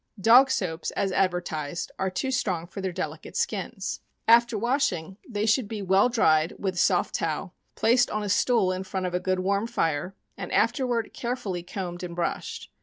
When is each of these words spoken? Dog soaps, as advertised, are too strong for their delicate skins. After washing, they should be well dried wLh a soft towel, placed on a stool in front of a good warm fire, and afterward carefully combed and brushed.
Dog 0.19 0.49
soaps, 0.49 0.89
as 0.95 1.11
advertised, 1.11 1.91
are 1.99 2.09
too 2.09 2.31
strong 2.31 2.65
for 2.65 2.81
their 2.81 2.91
delicate 2.91 3.37
skins. 3.37 3.99
After 4.27 4.57
washing, 4.57 5.17
they 5.29 5.45
should 5.45 5.67
be 5.67 5.83
well 5.83 6.09
dried 6.09 6.55
wLh 6.59 6.71
a 6.71 6.75
soft 6.77 7.13
towel, 7.13 7.53
placed 7.75 8.09
on 8.09 8.23
a 8.23 8.27
stool 8.29 8.71
in 8.71 8.83
front 8.83 9.05
of 9.05 9.13
a 9.13 9.19
good 9.19 9.41
warm 9.41 9.67
fire, 9.67 10.15
and 10.35 10.51
afterward 10.53 11.11
carefully 11.13 11.61
combed 11.61 12.01
and 12.01 12.15
brushed. 12.15 12.71